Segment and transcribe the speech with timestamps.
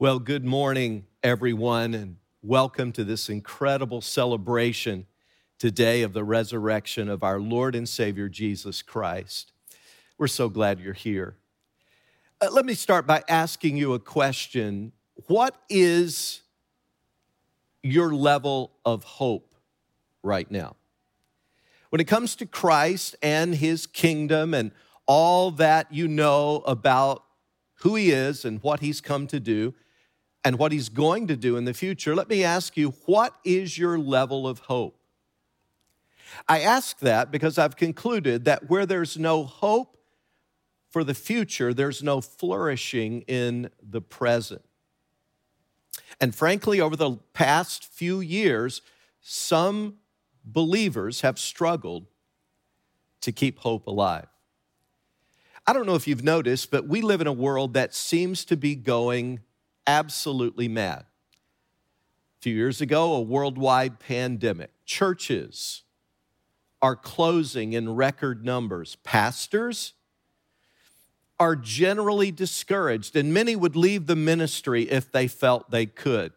[0.00, 5.06] Well, good morning, everyone, and welcome to this incredible celebration
[5.58, 9.50] today of the resurrection of our Lord and Savior Jesus Christ.
[10.16, 11.34] We're so glad you're here.
[12.40, 14.92] Uh, let me start by asking you a question
[15.26, 16.42] What is
[17.82, 19.52] your level of hope
[20.22, 20.76] right now?
[21.90, 24.70] When it comes to Christ and his kingdom and
[25.06, 27.24] all that you know about
[27.80, 29.74] who he is and what he's come to do
[30.48, 33.76] and what he's going to do in the future, let me ask you, what is
[33.76, 34.98] your level of hope?
[36.48, 39.98] I ask that because I've concluded that where there's no hope
[40.88, 44.62] for the future, there's no flourishing in the present.
[46.18, 48.80] And frankly, over the past few years,
[49.20, 49.96] some
[50.46, 52.06] believers have struggled
[53.20, 54.28] to keep hope alive.
[55.66, 58.56] I don't know if you've noticed, but we live in a world that seems to
[58.56, 59.40] be going
[59.88, 61.06] absolutely mad.
[62.38, 64.70] A few years ago, a worldwide pandemic.
[64.84, 65.82] Churches
[66.80, 68.96] are closing in record numbers.
[69.02, 69.94] Pastors
[71.40, 76.32] are generally discouraged, and many would leave the ministry if they felt they could.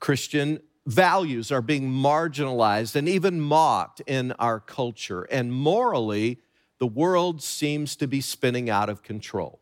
[0.00, 5.22] Christian values are being marginalized and even mocked in our culture.
[5.24, 6.38] And morally,
[6.78, 9.60] the world seems to be spinning out of control.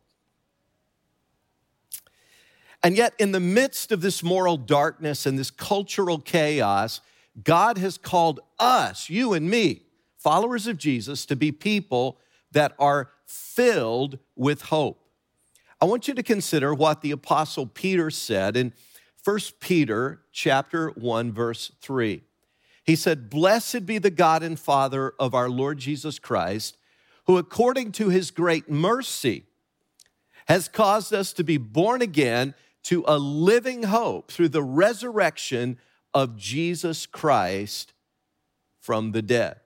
[2.88, 7.02] And yet, in the midst of this moral darkness and this cultural chaos,
[7.44, 9.82] God has called us, you and me,
[10.16, 12.18] followers of Jesus, to be people
[12.50, 15.06] that are filled with hope.
[15.82, 18.72] I want you to consider what the apostle Peter said in
[19.22, 22.22] 1 Peter chapter 1 verse 3.
[22.84, 26.78] He said, "Blessed be the God and Father of our Lord Jesus Christ,
[27.26, 29.44] who according to his great mercy
[30.46, 35.78] has caused us to be born again to a living hope through the resurrection
[36.14, 37.92] of Jesus Christ
[38.80, 39.60] from the dead."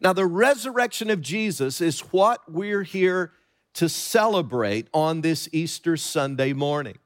[0.00, 3.32] Now, the resurrection of Jesus is what we're here
[3.74, 6.98] to celebrate on this Easter Sunday morning.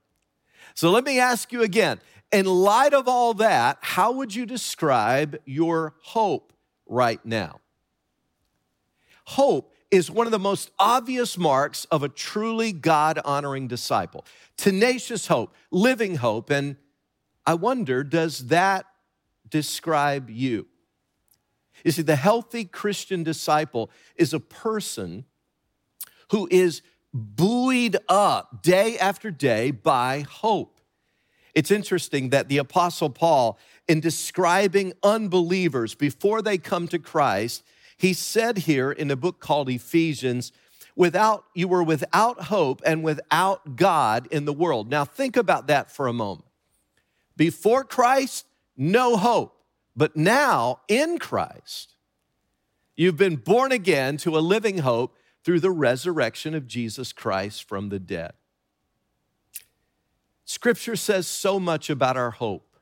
[0.75, 2.01] So let me ask you again
[2.31, 6.53] in light of all that, how would you describe your hope
[6.87, 7.61] right now?
[9.27, 14.25] Hope is one of the most obvious marks of a truly God honoring disciple.
[14.57, 16.49] Tenacious hope, living hope.
[16.51, 16.77] And
[17.47, 18.87] I wonder, does that
[19.49, 20.67] describe you?
[21.85, 25.27] You see, the healthy Christian disciple is a person
[26.31, 26.81] who is
[27.13, 30.81] buoyed up day after day by hope.
[31.55, 37.63] It's interesting that the Apostle Paul, in describing unbelievers before they come to Christ,
[38.03, 40.51] he said here in a book called Ephesians,
[40.97, 44.91] without you were without hope and without God in the world.
[44.91, 46.49] Now think about that for a moment.
[47.37, 48.45] Before Christ,
[48.77, 49.57] no hope.
[49.95, 51.95] But now in Christ,
[52.97, 57.89] you've been born again to a living hope through the resurrection of Jesus Christ from
[57.89, 58.33] the dead.
[60.45, 62.77] Scripture says so much about our hope.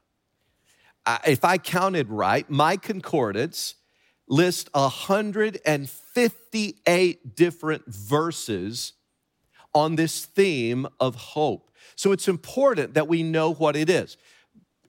[1.27, 3.75] If I counted right, my concordance
[4.31, 8.95] lists 158 different verses
[9.75, 11.71] on this theme of hope.
[11.97, 14.17] So it's important that we know what it is.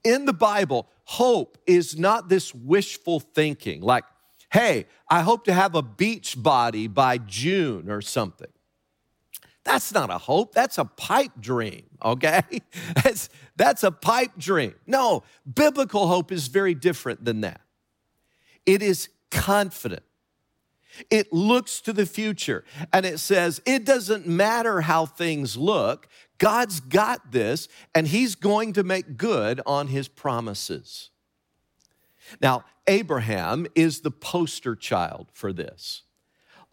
[0.04, 4.04] In the Bible, hope is not this wishful thinking, like,
[4.50, 8.48] hey, I hope to have a beach body by June or something.
[9.64, 12.42] That's not a hope, that's a pipe dream, okay?
[13.04, 14.74] That's, that's a pipe dream.
[14.88, 15.22] No,
[15.52, 17.60] biblical hope is very different than that.
[18.66, 20.04] It is confident.
[21.10, 26.06] It looks to the future and it says, it doesn't matter how things look,
[26.38, 31.10] God's got this and He's going to make good on His promises.
[32.40, 36.02] Now, Abraham is the poster child for this.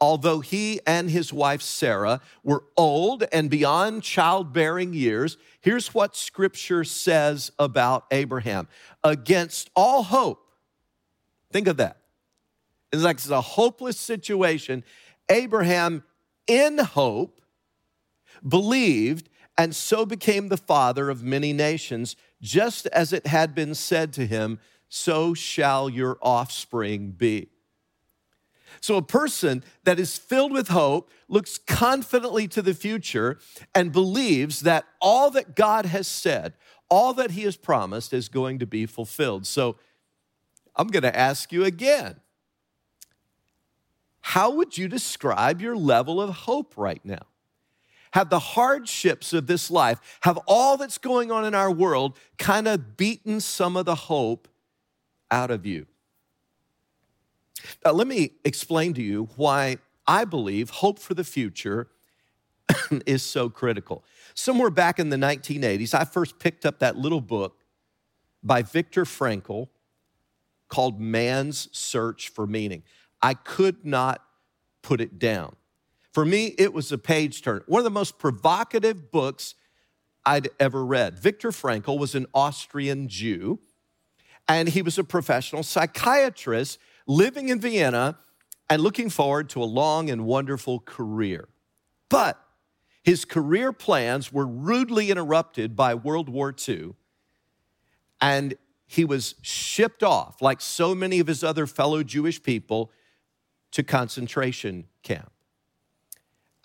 [0.02, 6.86] Although he and his wife Sarah were old and beyond childbearing years, here's what scripture
[6.86, 8.70] says about Abraham
[9.04, 10.54] against all hope.
[11.52, 11.99] Think of that.
[12.92, 14.84] It's like it's a hopeless situation.
[15.30, 16.04] Abraham,
[16.48, 17.42] in hope,
[18.48, 24.14] believed and so became the father of many nations, just as it had been said
[24.14, 27.50] to him so shall your offspring be.
[28.82, 33.38] So, a person that is filled with hope looks confidently to the future
[33.76, 36.54] and believes that all that God has said,
[36.90, 39.46] all that He has promised, is going to be fulfilled.
[39.46, 39.76] So,
[40.76, 42.22] I'm going to ask you again
[44.30, 47.26] how would you describe your level of hope right now?
[48.14, 52.68] have the hardships of this life, have all that's going on in our world kind
[52.68, 54.48] of beaten some of the hope
[55.30, 55.86] out of you?
[57.86, 59.78] Now, let me explain to you why
[60.08, 61.88] I believe hope for the future
[63.06, 64.04] is so critical.
[64.34, 67.64] Somewhere back in the 1980s, I first picked up that little book
[68.42, 69.68] by Viktor Frankl
[70.68, 72.84] called Man's Search for Meaning.
[73.22, 74.24] I could not
[74.82, 75.56] put it down.
[76.14, 77.62] For me, it was a page turn.
[77.68, 79.56] One of the most provocative books
[80.26, 81.20] I'd ever read.
[81.20, 83.60] Viktor Frankl was an Austrian Jew,
[84.48, 88.18] and he was a professional psychiatrist living in Vienna
[88.70, 91.48] and looking forward to a long and wonderful career.
[92.10, 92.40] But
[93.04, 96.94] his career plans were rudely interrupted by World War II,
[98.22, 98.56] and
[98.86, 102.92] he was shipped off, like so many of his other fellow Jewish people,
[103.72, 105.32] to concentration camp.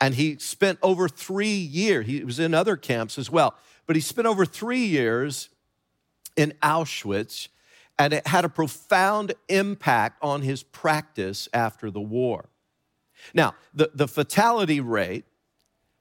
[0.00, 3.54] And he spent over three years, he was in other camps as well,
[3.86, 5.50] but he spent over three years
[6.36, 7.48] in Auschwitz,
[7.98, 12.48] and it had a profound impact on his practice after the war.
[13.32, 15.24] Now, the, the fatality rate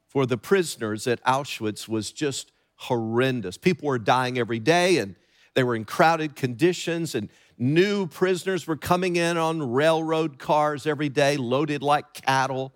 [0.08, 3.58] for the prisoners at Auschwitz was just horrendous.
[3.58, 5.16] People were dying every day, and
[5.54, 11.10] they were in crowded conditions, and new prisoners were coming in on railroad cars every
[11.10, 12.74] day, loaded like cattle.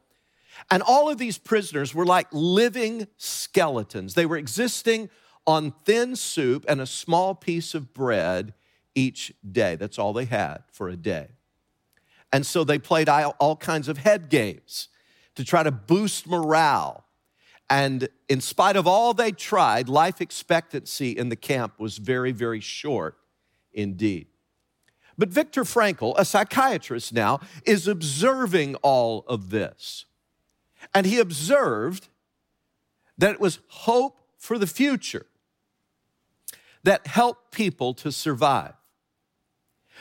[0.72, 4.14] And all of these prisoners were like living skeletons.
[4.14, 5.10] They were existing
[5.46, 8.54] on thin soup and a small piece of bread
[8.96, 9.76] each day.
[9.76, 11.30] That's all they had for a day.
[12.34, 14.90] And so they played all kinds of head games
[15.36, 17.06] to try to boost morale.
[17.70, 22.60] And in spite of all they tried, life expectancy in the camp was very, very
[22.60, 23.18] short
[23.72, 24.28] indeed.
[25.18, 30.06] But Viktor Frankl, a psychiatrist now, is observing all of this.
[30.94, 32.08] And he observed
[33.18, 35.26] that it was hope for the future
[36.84, 38.74] that helped people to survive.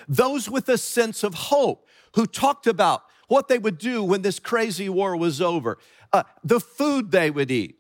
[0.07, 4.39] Those with a sense of hope who talked about what they would do when this
[4.39, 5.79] crazy war was over,
[6.13, 7.77] uh, the food they would eat,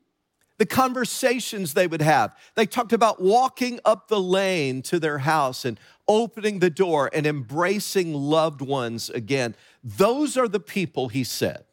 [0.58, 2.34] the conversations they would have.
[2.54, 7.26] They talked about walking up the lane to their house and opening the door and
[7.26, 9.54] embracing loved ones again.
[9.82, 11.64] Those are the people, he said,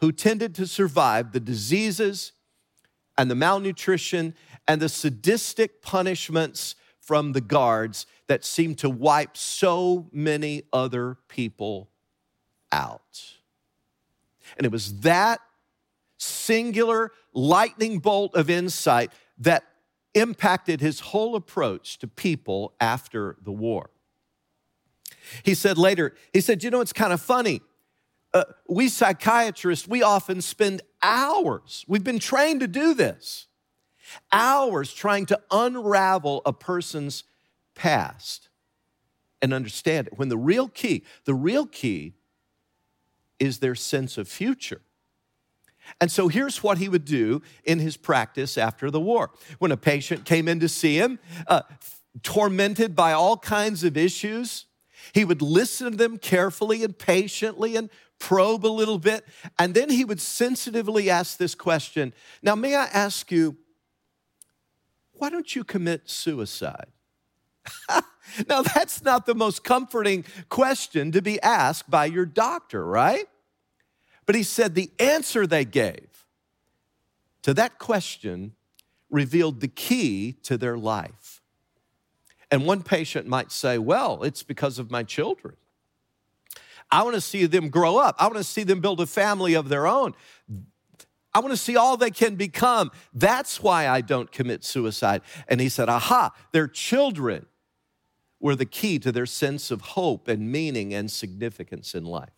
[0.00, 2.32] who tended to survive the diseases
[3.16, 4.34] and the malnutrition
[4.66, 11.88] and the sadistic punishments from the guards that seemed to wipe so many other people
[12.70, 13.34] out.
[14.56, 15.40] And it was that
[16.18, 19.64] singular lightning bolt of insight that
[20.14, 23.90] impacted his whole approach to people after the war.
[25.42, 27.60] He said later, he said, You know, it's kind of funny
[28.34, 33.46] uh, we psychiatrists, we often spend hours, we've been trained to do this,
[34.32, 37.24] hours trying to unravel a person's
[37.74, 38.48] past
[39.40, 40.18] and understand it.
[40.18, 42.14] When the real key, the real key
[43.38, 44.82] is their sense of future.
[46.00, 49.30] And so here's what he would do in his practice after the war.
[49.58, 51.62] When a patient came in to see him, uh,
[52.22, 54.66] tormented by all kinds of issues,
[55.12, 59.24] he would listen to them carefully and patiently and probe a little bit,
[59.58, 63.56] and then he would sensitively ask this question Now, may I ask you,
[65.12, 66.88] why don't you commit suicide?
[68.48, 73.26] now, that's not the most comforting question to be asked by your doctor, right?
[74.28, 76.26] But he said the answer they gave
[77.40, 78.52] to that question
[79.08, 81.40] revealed the key to their life.
[82.50, 85.56] And one patient might say, Well, it's because of my children.
[86.90, 88.16] I want to see them grow up.
[88.18, 90.12] I want to see them build a family of their own.
[91.32, 92.90] I want to see all they can become.
[93.14, 95.22] That's why I don't commit suicide.
[95.48, 97.46] And he said, Aha, their children
[98.40, 102.37] were the key to their sense of hope and meaning and significance in life.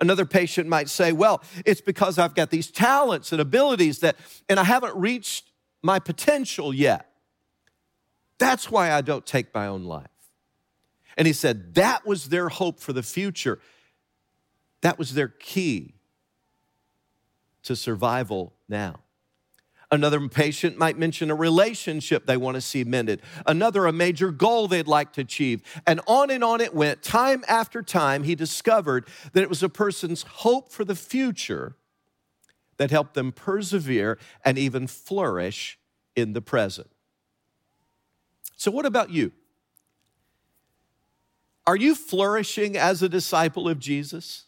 [0.00, 4.16] Another patient might say, Well, it's because I've got these talents and abilities that,
[4.48, 5.50] and I haven't reached
[5.82, 7.10] my potential yet.
[8.38, 10.06] That's why I don't take my own life.
[11.16, 13.60] And he said that was their hope for the future.
[14.80, 15.94] That was their key
[17.62, 19.03] to survival now.
[19.94, 23.22] Another patient might mention a relationship they want to see mended.
[23.46, 25.62] Another, a major goal they'd like to achieve.
[25.86, 27.04] And on and on it went.
[27.04, 31.76] Time after time, he discovered that it was a person's hope for the future
[32.76, 35.78] that helped them persevere and even flourish
[36.16, 36.90] in the present.
[38.56, 39.30] So, what about you?
[41.68, 44.46] Are you flourishing as a disciple of Jesus?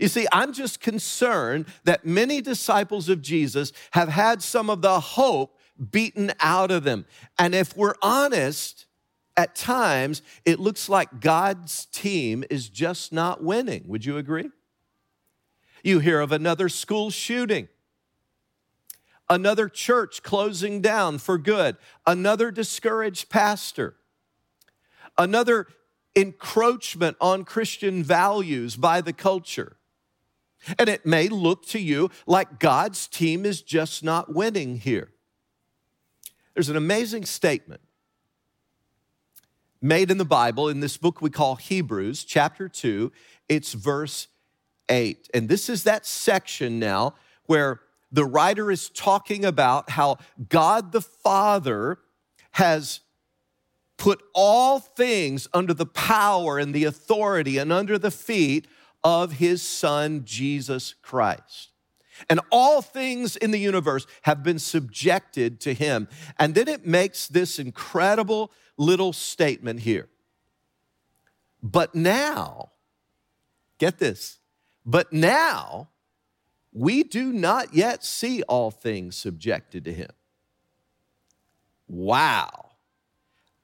[0.00, 5.00] You see, I'm just concerned that many disciples of Jesus have had some of the
[5.00, 5.58] hope
[5.90, 7.06] beaten out of them.
[7.38, 8.86] And if we're honest,
[9.36, 13.84] at times it looks like God's team is just not winning.
[13.86, 14.50] Would you agree?
[15.84, 17.68] You hear of another school shooting,
[19.28, 21.76] another church closing down for good,
[22.06, 23.96] another discouraged pastor,
[25.18, 25.66] another
[26.16, 29.76] encroachment on Christian values by the culture.
[30.78, 35.12] And it may look to you like God's team is just not winning here.
[36.54, 37.82] There's an amazing statement
[39.82, 43.12] made in the Bible in this book we call Hebrews, chapter 2.
[43.48, 44.28] It's verse
[44.88, 45.28] 8.
[45.34, 47.80] And this is that section now where
[48.10, 50.18] the writer is talking about how
[50.48, 51.98] God the Father
[52.52, 53.00] has
[53.96, 58.66] put all things under the power and the authority and under the feet
[59.02, 61.70] of his son, Jesus Christ.
[62.30, 66.08] And all things in the universe have been subjected to him.
[66.38, 70.08] And then it makes this incredible little statement here.
[71.62, 72.70] But now,
[73.78, 74.38] get this,
[74.84, 75.88] but now
[76.72, 80.10] we do not yet see all things subjected to him.
[81.88, 82.65] Wow.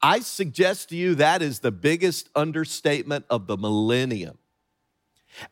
[0.03, 4.39] I suggest to you that is the biggest understatement of the millennium.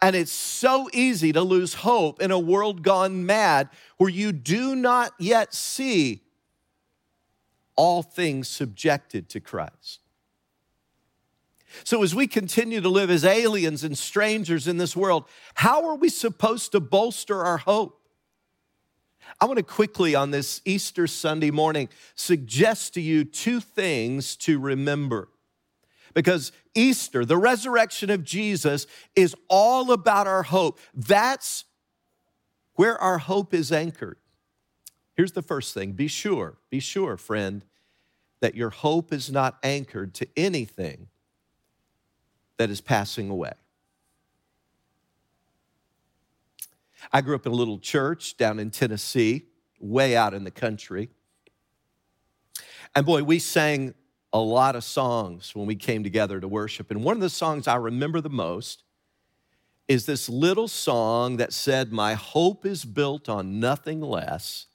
[0.03, 4.75] And it's so easy to lose hope in a world gone mad where you do
[4.75, 6.23] not yet see
[7.77, 10.01] all things subjected to Christ.
[11.85, 15.95] So, as we continue to live as aliens and strangers in this world, how are
[15.95, 18.00] we supposed to bolster our hope?
[19.41, 24.59] I want to quickly, on this Easter Sunday morning, suggest to you two things to
[24.59, 25.29] remember.
[26.15, 30.79] Because Easter, the resurrection of Jesus, is all about our hope.
[30.95, 31.65] That's
[32.75, 34.17] where our hope is anchored.
[35.15, 37.65] Here's the first thing be sure, be sure, friend,
[38.41, 41.09] that your hope is not anchored to anything
[42.57, 43.53] that is passing away.
[47.13, 49.47] I grew up in a little church down in Tennessee,
[49.81, 51.09] way out in the country.
[52.95, 53.95] And boy, we sang
[54.33, 56.91] a lot of songs when we came together to worship.
[56.91, 58.85] And one of the songs I remember the most
[59.89, 64.67] is this little song that said, My hope is built on nothing less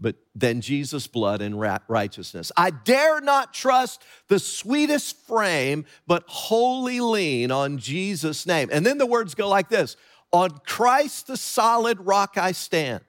[0.00, 2.50] but than Jesus' blood and righteousness.
[2.56, 8.70] I dare not trust the sweetest frame, but wholly lean on Jesus' name.
[8.72, 9.96] And then the words go like this
[10.32, 13.02] On Christ, the solid rock, I stand.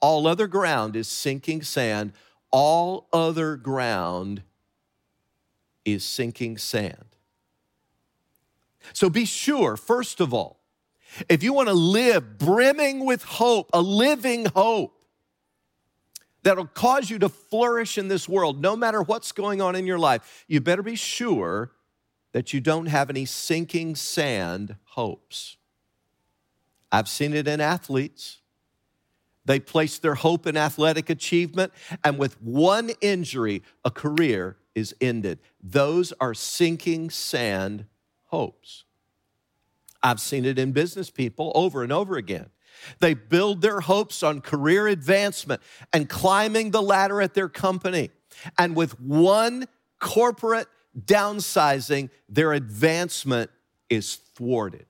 [0.00, 2.12] All other ground is sinking sand.
[2.50, 4.42] All other ground
[5.84, 7.04] is sinking sand.
[8.92, 10.60] So be sure, first of all,
[11.28, 15.04] if you want to live brimming with hope, a living hope,
[16.42, 19.98] that'll cause you to flourish in this world, no matter what's going on in your
[19.98, 21.72] life, you better be sure
[22.32, 25.56] that you don't have any sinking sand hopes.
[26.92, 28.38] I've seen it in athletes.
[29.44, 31.72] They place their hope in athletic achievement,
[32.04, 35.40] and with one injury, a career is ended.
[35.62, 37.86] Those are sinking sand
[38.26, 38.84] hopes.
[40.02, 42.50] I've seen it in business people over and over again.
[43.00, 45.60] They build their hopes on career advancement
[45.92, 48.10] and climbing the ladder at their company.
[48.58, 49.66] And with one
[49.98, 50.68] corporate
[50.98, 53.50] downsizing, their advancement
[53.88, 54.86] is thwarted.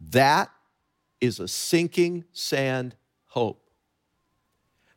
[0.00, 0.50] That
[1.20, 3.70] is a sinking sand hope.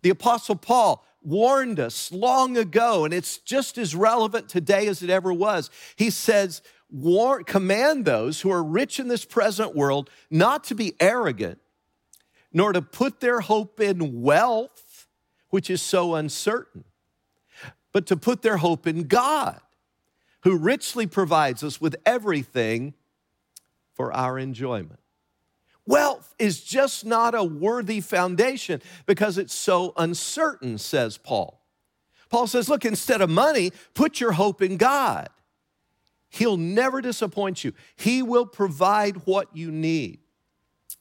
[0.02, 5.10] The Apostle Paul warned us long ago, and it's just as relevant today as it
[5.10, 5.70] ever was.
[5.96, 10.94] He says, war, command those who are rich in this present world not to be
[11.00, 11.60] arrogant,
[12.52, 15.08] nor to put their hope in wealth,
[15.50, 16.84] which is so uncertain,
[17.92, 19.60] but to put their hope in God,
[20.42, 22.94] who richly provides us with everything
[23.94, 25.00] for our enjoyment.
[25.86, 31.62] Wealth is just not a worthy foundation because it's so uncertain, says Paul.
[32.30, 35.30] Paul says, look, instead of money, put your hope in God.
[36.30, 37.74] He'll never disappoint you.
[37.96, 40.20] He will provide what you need.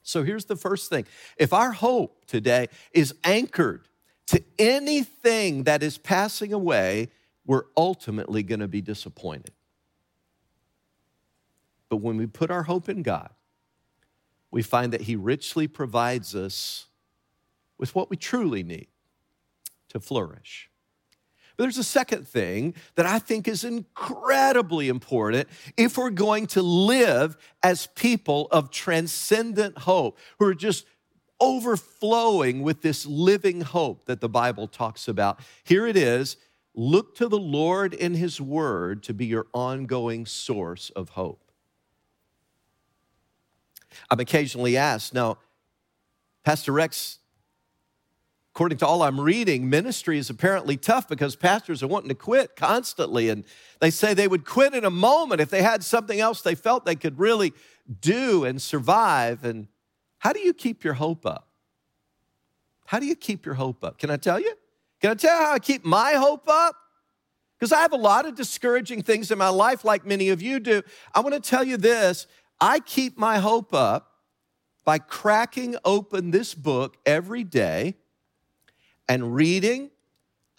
[0.03, 1.05] So here's the first thing
[1.37, 3.87] if our hope today is anchored
[4.27, 7.09] to anything that is passing away,
[7.45, 9.53] we're ultimately going to be disappointed.
[11.93, 13.29] But when we put our hope in God,
[14.49, 16.87] we find that He richly provides us
[17.77, 18.87] with what we truly need
[19.89, 20.71] to flourish.
[21.55, 25.47] But there's a second thing that I think is incredibly important
[25.77, 30.87] if we're going to live as people of transcendent hope, who are just
[31.39, 35.39] overflowing with this living hope that the Bible talks about.
[35.63, 36.37] Here it is
[36.73, 41.42] look to the Lord in His Word to be your ongoing source of hope.
[44.09, 45.37] I'm occasionally asked, now,
[46.43, 47.19] Pastor Rex,
[48.53, 52.55] according to all I'm reading, ministry is apparently tough because pastors are wanting to quit
[52.55, 53.29] constantly.
[53.29, 53.45] And
[53.79, 56.85] they say they would quit in a moment if they had something else they felt
[56.85, 57.53] they could really
[58.01, 59.43] do and survive.
[59.43, 59.67] And
[60.19, 61.47] how do you keep your hope up?
[62.85, 63.97] How do you keep your hope up?
[63.97, 64.53] Can I tell you?
[65.01, 66.75] Can I tell you how I keep my hope up?
[67.59, 70.59] Because I have a lot of discouraging things in my life, like many of you
[70.59, 70.81] do.
[71.15, 72.27] I want to tell you this
[72.59, 74.11] I keep my hope up
[74.85, 77.95] by cracking open this book every day
[79.07, 79.91] and reading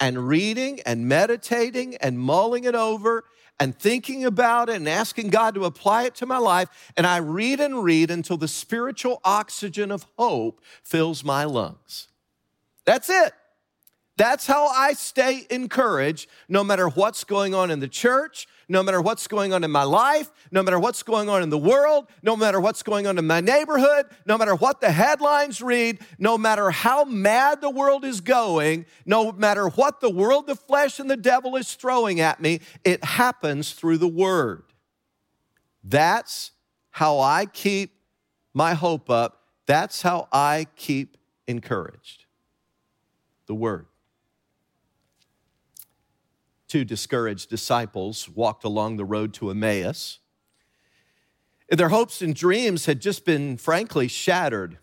[0.01, 3.25] and reading and meditating and mulling it over
[3.61, 6.93] and thinking about it and asking God to apply it to my life.
[6.97, 12.09] And I read and read until the spiritual oxygen of hope fills my lungs.
[12.85, 13.33] That's it.
[14.17, 19.01] That's how I stay encouraged no matter what's going on in the church, no matter
[19.01, 22.37] what's going on in my life, no matter what's going on in the world, no
[22.37, 26.71] matter what's going on in my neighborhood, no matter what the headlines read, no matter
[26.71, 31.17] how mad the world is going, no matter what the world, the flesh, and the
[31.17, 34.65] devil is throwing at me, it happens through the word.
[35.83, 36.53] That's
[36.91, 37.95] how I keep
[38.53, 39.43] my hope up.
[39.67, 41.17] That's how I keep
[41.47, 42.27] encouraged.
[43.47, 43.87] The word
[46.75, 50.19] two discouraged disciples walked along the road to Emmaus.
[51.69, 54.79] Their hopes and dreams had just been, frankly, shattered.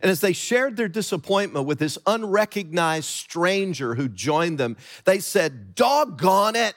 [0.00, 5.74] And as they shared their disappointment with this unrecognized stranger who joined them, they said,
[5.74, 6.72] Doggone it.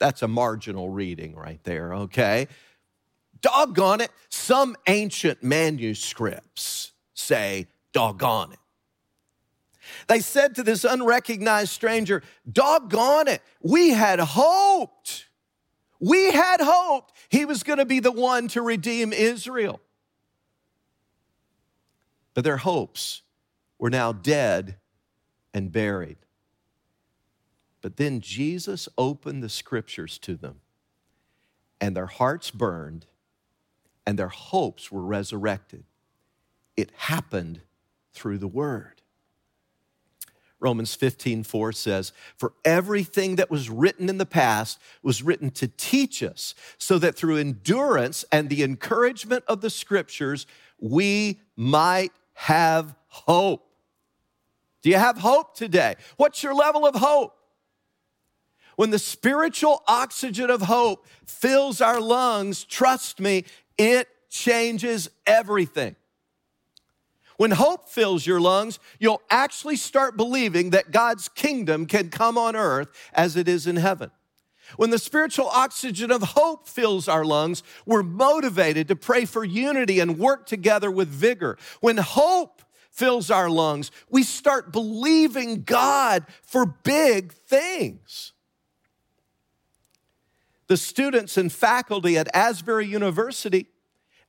[0.00, 2.48] That's a marginal reading right there, okay?
[3.40, 4.10] Doggone it.
[4.28, 8.58] Some ancient manuscripts say, Doggone it.
[10.06, 15.26] They said to this unrecognized stranger, Doggone it, we had hoped.
[16.00, 19.80] We had hoped he was going to be the one to redeem Israel.
[22.34, 23.22] But their hopes
[23.78, 24.76] were now dead
[25.52, 26.18] and buried.
[27.80, 30.60] But then Jesus opened the scriptures to them,
[31.80, 33.06] and their hearts burned,
[34.06, 35.84] and their hopes were resurrected.
[36.76, 37.60] It happened
[38.12, 39.02] through the word.
[40.60, 45.68] Romans 15, 4 says, For everything that was written in the past was written to
[45.68, 50.46] teach us, so that through endurance and the encouragement of the scriptures,
[50.80, 53.68] we might have hope.
[54.82, 55.96] Do you have hope today?
[56.16, 57.34] What's your level of hope?
[58.76, 63.44] When the spiritual oxygen of hope fills our lungs, trust me,
[63.76, 65.96] it changes everything.
[67.38, 72.56] When hope fills your lungs, you'll actually start believing that God's kingdom can come on
[72.56, 74.10] earth as it is in heaven.
[74.76, 80.00] When the spiritual oxygen of hope fills our lungs, we're motivated to pray for unity
[80.00, 81.56] and work together with vigor.
[81.80, 88.32] When hope fills our lungs, we start believing God for big things.
[90.66, 93.68] The students and faculty at Asbury University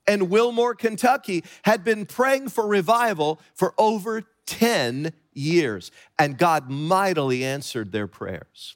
[0.10, 7.46] and Wilmore, Kentucky, had been praying for revival for over 10 years, and God mightily
[7.46, 8.76] answered their prayers.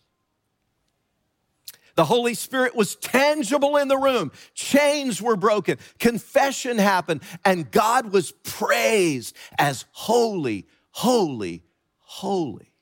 [1.95, 4.31] The Holy Spirit was tangible in the room.
[4.53, 5.79] Chains were broken.
[5.97, 7.21] Confession happened.
[7.43, 11.63] And God was praised as holy, holy,
[11.97, 12.73] holy.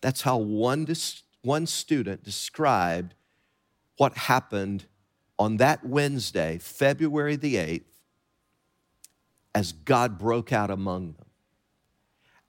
[0.00, 0.86] That's how one,
[1.42, 3.14] one student described
[3.96, 4.86] what happened
[5.40, 7.84] on that Wednesday, February the 8th,
[9.54, 11.26] as God broke out among them.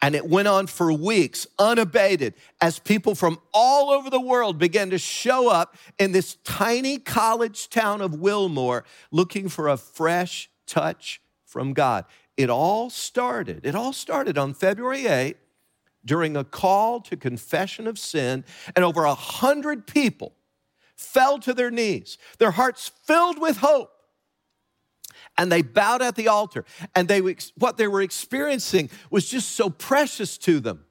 [0.02, 4.90] And it went on for weeks, unabated, as people from all over the world began
[4.90, 11.22] to show up in this tiny college town of Wilmore looking for a fresh touch
[11.46, 12.04] from God.
[12.36, 15.36] It all started, it all started on February 8th
[16.04, 18.44] during a call to confession of sin,
[18.76, 20.34] and over a hundred people
[21.02, 23.92] fell to their knees, their hearts filled with hope.
[25.38, 27.22] And they bowed at the altar, and they,
[27.58, 30.86] what they were experiencing was just so precious to them.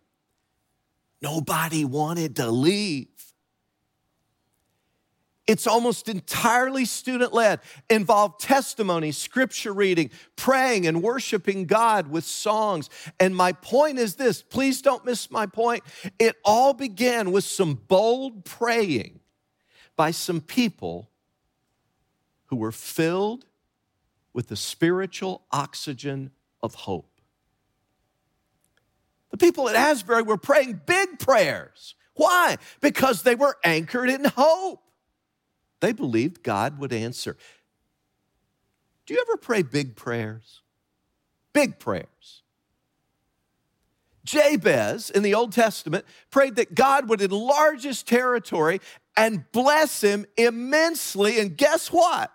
[1.23, 3.09] Nobody wanted to leave.
[5.47, 12.89] It's almost entirely student led, involved testimony, scripture reading, praying, and worshiping God with songs.
[13.19, 15.83] And my point is this please don't miss my point.
[16.19, 19.20] It all began with some bold praying
[19.97, 21.11] by some people
[22.47, 23.47] who were filled
[24.33, 26.31] with the spiritual oxygen
[26.63, 27.21] of hope.
[29.31, 31.95] The people at Asbury were praying big prayers.
[32.15, 32.57] Why?
[32.81, 34.83] Because they were anchored in hope.
[35.81, 37.37] They believed God would answer.
[39.07, 40.61] Do you ever pray big prayers?
[41.53, 42.43] Big prayers.
[44.25, 48.81] Jabez in the Old Testament prayed that God would enlarge his territory
[49.17, 51.41] and bless him immensely.
[51.41, 52.33] And guess what?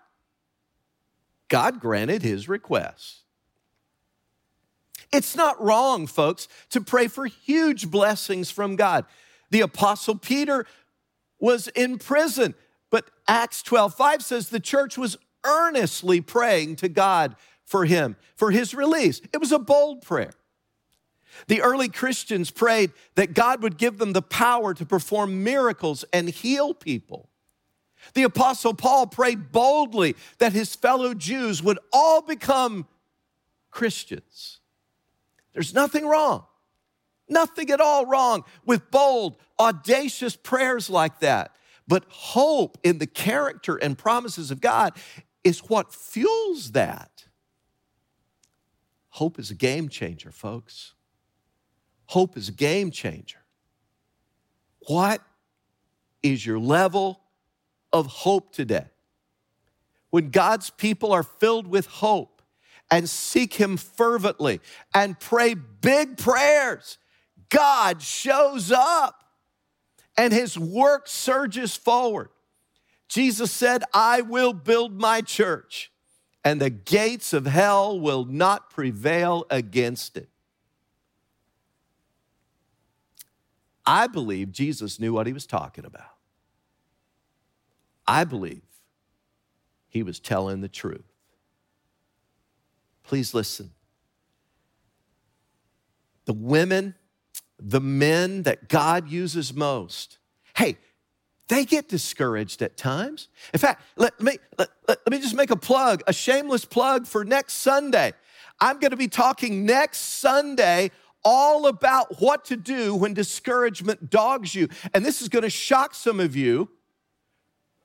[1.48, 3.22] God granted his request.
[5.12, 9.04] It's not wrong, folks, to pray for huge blessings from God.
[9.50, 10.66] The Apostle Peter
[11.38, 12.54] was in prison,
[12.90, 18.50] but Acts 12 5 says the church was earnestly praying to God for him, for
[18.50, 19.20] his release.
[19.32, 20.32] It was a bold prayer.
[21.48, 26.28] The early Christians prayed that God would give them the power to perform miracles and
[26.28, 27.28] heal people.
[28.14, 32.86] The Apostle Paul prayed boldly that his fellow Jews would all become
[33.70, 34.60] Christians.
[35.52, 36.44] There's nothing wrong,
[37.28, 41.56] nothing at all wrong with bold, audacious prayers like that.
[41.88, 44.94] But hope in the character and promises of God
[45.44, 47.26] is what fuels that.
[49.10, 50.94] Hope is a game changer, folks.
[52.06, 53.38] Hope is a game changer.
[54.86, 55.20] What
[56.22, 57.20] is your level
[57.92, 58.86] of hope today?
[60.10, 62.36] When God's people are filled with hope,
[62.90, 64.60] and seek Him fervently
[64.94, 66.98] and pray big prayers,
[67.48, 69.24] God shows up
[70.16, 72.28] and His work surges forward.
[73.08, 75.92] Jesus said, I will build my church,
[76.44, 80.28] and the gates of hell will not prevail against it.
[83.86, 86.02] I believe Jesus knew what he was talking about.
[88.06, 88.62] I believe
[89.88, 91.04] he was telling the truth.
[93.04, 93.70] Please listen.
[96.24, 96.94] The women,
[97.58, 100.18] the men that God uses most,
[100.56, 100.76] hey,
[101.48, 103.28] they get discouraged at times.
[103.54, 107.24] In fact, let me, let, let, me just make a plug, a shameless plug for
[107.24, 108.12] next Sunday.
[108.60, 110.90] I'm going to be talking next Sunday
[111.28, 114.68] all about what to do when discouragement dogs you.
[114.94, 116.70] And this is going to shock some of you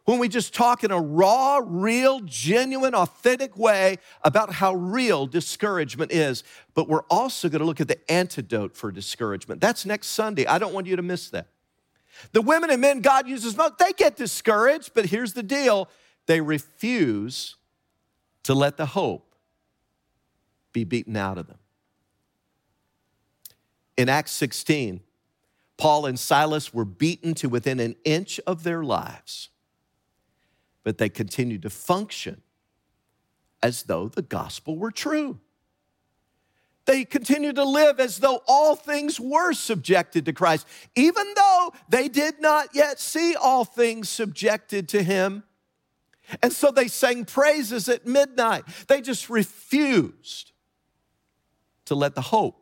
[0.05, 6.11] when we just talk in a raw, real, genuine, authentic way about how real discouragement
[6.11, 6.43] is.
[6.75, 9.59] But we're also going to look at the antidote for discouragement.
[9.59, 10.45] That's next Sunday.
[10.45, 11.47] I don't want you to miss that.
[12.33, 15.89] The women and men God uses most, they get discouraged, but here's the deal
[16.27, 17.55] they refuse
[18.43, 19.33] to let the hope
[20.73, 21.57] be beaten out of them.
[24.01, 25.01] In Acts 16,
[25.77, 29.51] Paul and Silas were beaten to within an inch of their lives
[30.83, 32.41] but they continued to function
[33.61, 35.39] as though the gospel were true.
[36.85, 42.07] They continued to live as though all things were subjected to Christ, even though they
[42.07, 45.43] did not yet see all things subjected to Him.
[46.41, 48.63] And so they sang praises at midnight.
[48.87, 50.53] They just refused
[51.85, 52.60] to let the hope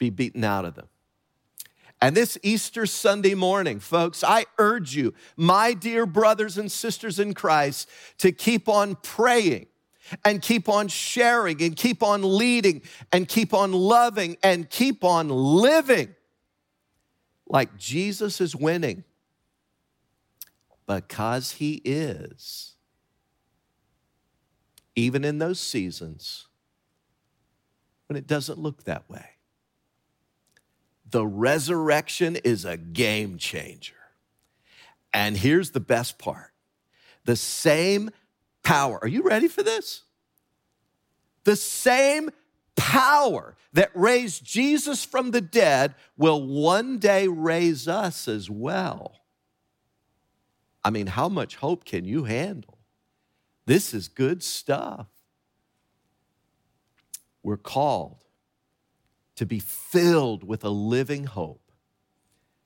[0.00, 0.88] be beaten out of them.
[2.02, 7.34] And this Easter Sunday morning, folks, I urge you, my dear brothers and sisters in
[7.34, 9.66] Christ, to keep on praying
[10.24, 12.80] and keep on sharing and keep on leading
[13.12, 16.14] and keep on loving and keep on living
[17.46, 19.04] like Jesus is winning
[20.86, 22.76] because he is.
[24.96, 26.46] Even in those seasons
[28.06, 29.26] when it doesn't look that way
[31.10, 33.94] the resurrection is a game changer.
[35.12, 36.52] And here's the best part
[37.24, 38.10] the same
[38.62, 38.98] power.
[39.02, 40.02] Are you ready for this?
[41.44, 42.30] The same
[42.76, 49.20] power that raised Jesus from the dead will one day raise us as well.
[50.82, 52.78] I mean, how much hope can you handle?
[53.66, 55.06] This is good stuff.
[57.42, 58.24] We're called
[59.40, 61.72] to be filled with a living hope.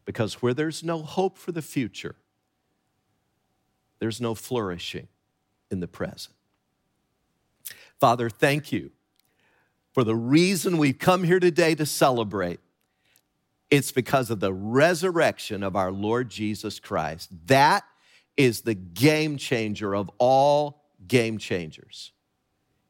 [0.04, 2.16] Because where there's no hope for the future,
[4.00, 5.06] there's no flourishing
[5.70, 6.34] in the present.
[8.00, 8.90] Father, thank you
[9.92, 12.58] for the reason we've come here today to celebrate.
[13.70, 17.30] It's because of the resurrection of our Lord Jesus Christ.
[17.46, 17.84] That
[18.36, 22.10] is the game changer of all game changers.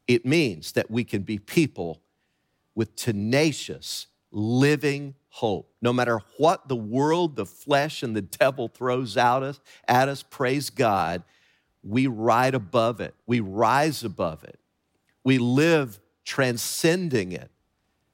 [0.09, 2.01] It means that we can be people
[2.75, 5.73] with tenacious, living hope.
[5.83, 10.23] No matter what the world, the flesh, and the devil throws out us, at us,
[10.23, 11.23] praise God,
[11.83, 13.15] we ride above it.
[13.27, 14.59] We rise above it.
[15.23, 17.51] We live transcending it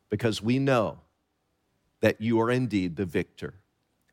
[0.09, 0.99] because we know
[2.01, 3.55] that you are indeed the victor.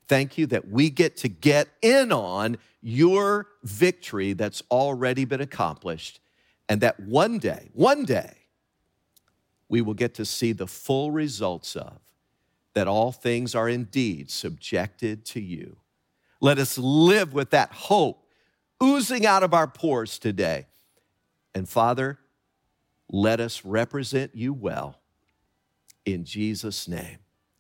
[0.08, 6.20] Thank you that we get to get in on your victory that's already been accomplished,
[6.70, 8.34] and that one day, one day,
[9.70, 12.00] we will get to see the full results of
[12.74, 15.78] that all things are indeed subjected to you.
[16.40, 18.24] Let us live with that hope
[18.82, 20.68] oozing out of our pores today.
[21.56, 22.20] And Father,
[23.10, 25.00] let us represent you well.
[26.06, 27.18] In Jesus' name,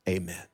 [0.07, 0.45] amen.